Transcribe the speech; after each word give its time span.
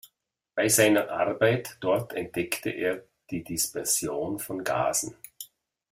Bei 0.55 0.67
seiner 0.67 1.11
Arbeit 1.11 1.77
dort 1.79 2.13
entdeckte 2.13 2.71
er 2.71 3.03
die 3.29 3.43
Dispersion 3.43 4.39
von 4.39 4.63
Gasen. 4.63 5.15